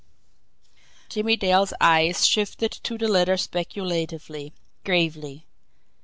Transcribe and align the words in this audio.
Jimmie 1.09 1.35
Dale's 1.35 1.73
eyes 1.79 2.25
shifted 2.25 2.71
to 2.71 2.97
the 2.97 3.07
letter 3.07 3.37
speculatively, 3.37 4.51
gravely. 4.83 5.45